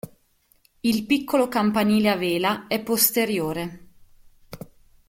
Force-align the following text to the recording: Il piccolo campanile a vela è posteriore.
Il 0.79 1.05
piccolo 1.05 1.47
campanile 1.47 2.09
a 2.09 2.15
vela 2.15 2.65
è 2.65 2.81
posteriore. 2.81 3.87